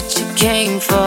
[0.00, 0.99] What you came for.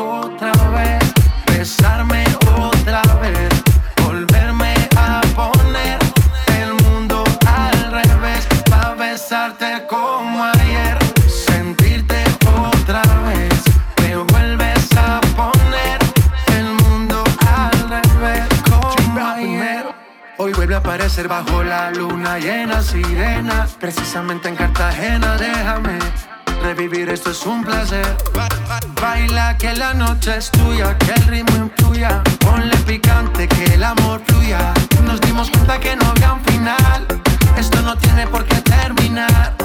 [0.04, 1.14] otra vez,
[1.48, 2.26] besarme
[2.58, 3.50] otra vez,
[4.04, 6.00] volverme a poner
[6.60, 13.64] el mundo al revés, pa' besarte como ayer, sentirte otra vez,
[14.02, 16.00] me vuelves a poner
[16.58, 19.86] el mundo al revés, como ayer.
[20.38, 26.00] Hoy vuelve a aparecer bajo la luna llena, sirena, precisamente en Cartagena, déjame
[26.64, 28.06] Revivir esto es un placer.
[29.02, 32.24] Baila que la noche es tuya, que el ritmo influya.
[32.40, 34.74] Ponle picante que el amor fluya.
[35.04, 37.06] Nos dimos cuenta que no había un final.
[37.58, 39.56] Esto no tiene por qué terminar.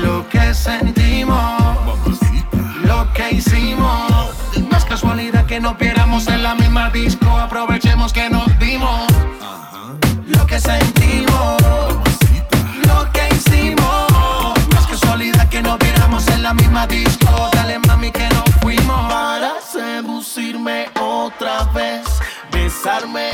[0.00, 1.78] Lo que sentimos,
[2.84, 4.30] lo que hicimos.
[4.70, 7.28] No es casualidad que no pieramos en la misma disco.
[7.36, 9.08] Aprovechemos que nos dimos.
[10.28, 10.97] Lo que sentimos.
[22.98, 23.30] darme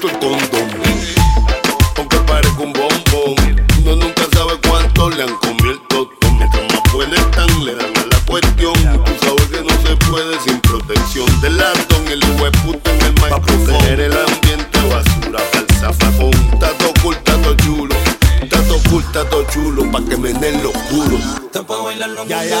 [0.00, 0.70] puesto el condón.
[1.96, 6.38] Aunque parezca un bombón, uno nunca sabe cuánto le han comido el totón.
[6.38, 8.74] Mientras más buena están, le dan a la cuestión.
[8.74, 12.06] Tú sabes que no se puede sin protección del latón.
[12.08, 13.40] El hueputo en el micrófono.
[13.40, 16.58] Para proteger el ambiente, basura, falsa, facón.
[16.60, 17.94] Tato cool, tato chulo.
[18.48, 21.20] Tato cool, tato chulo, pa' que me den los culos.
[21.44, 22.60] Está pa' bailar los ya, ya.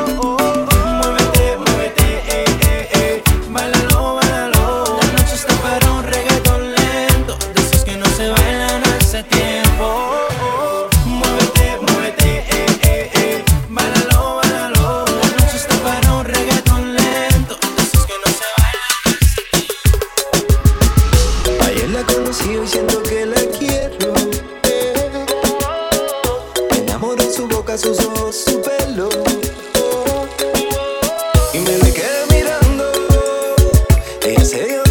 [34.43, 34.90] se dio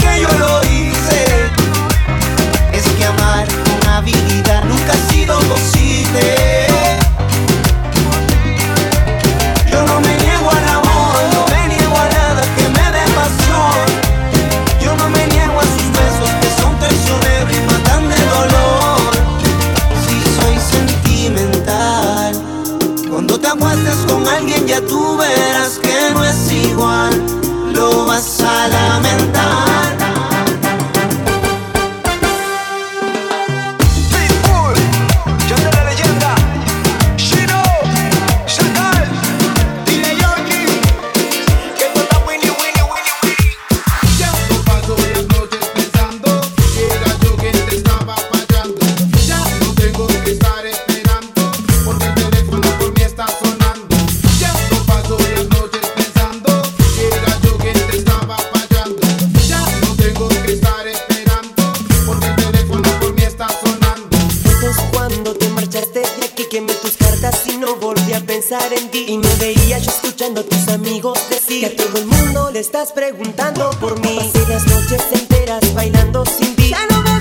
[71.59, 74.15] Que a todo el mundo le estás preguntando por mí.
[74.15, 76.69] Pasé las noches enteras bailando sin ti.
[76.69, 77.20] Ya no me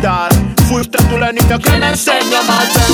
[0.00, 0.30] olvidar,
[0.68, 2.89] fuiste tú la niña que me enseñó a